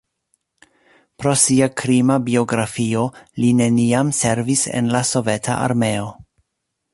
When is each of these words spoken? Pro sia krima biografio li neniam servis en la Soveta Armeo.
Pro 1.23 1.33
sia 1.41 1.67
krima 1.81 2.17
biografio 2.29 3.03
li 3.43 3.51
neniam 3.61 4.11
servis 4.23 4.65
en 4.81 4.91
la 4.97 5.03
Soveta 5.11 5.61
Armeo. 5.69 6.11